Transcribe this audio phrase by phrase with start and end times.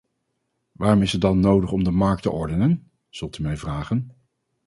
[0.71, 4.11] Waarom is het dan nodig om de markt te ordenen, zult u mij vragen.